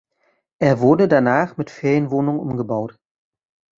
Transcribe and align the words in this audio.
Er 0.57 0.79
wurde 0.79 1.07
danach 1.07 1.57
mit 1.57 1.69
Ferienwohnung 1.69 2.39
umgebaut. 2.39 2.97